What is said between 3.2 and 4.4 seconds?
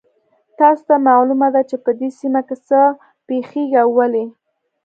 پېښیږي او ولې